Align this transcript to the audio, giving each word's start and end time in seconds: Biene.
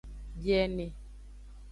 Biene. 0.43 0.87